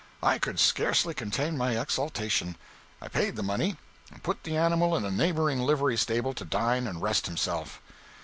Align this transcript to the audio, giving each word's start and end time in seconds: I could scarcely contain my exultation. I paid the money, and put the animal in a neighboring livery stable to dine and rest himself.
I 0.23 0.39
could 0.39 0.59
scarcely 0.59 1.13
contain 1.13 1.55
my 1.55 1.77
exultation. 1.79 2.55
I 3.03 3.07
paid 3.07 3.35
the 3.35 3.43
money, 3.43 3.77
and 4.11 4.23
put 4.23 4.41
the 4.43 4.57
animal 4.57 4.95
in 4.97 5.05
a 5.05 5.11
neighboring 5.11 5.59
livery 5.59 5.95
stable 5.95 6.33
to 6.33 6.43
dine 6.43 6.87
and 6.87 7.03
rest 7.03 7.27
himself. 7.27 7.79